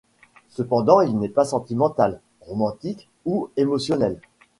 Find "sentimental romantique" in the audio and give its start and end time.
1.45-3.07